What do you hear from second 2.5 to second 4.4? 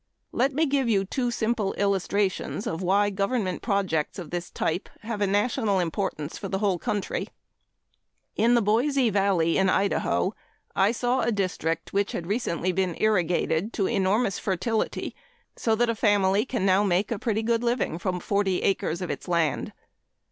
of why government projects of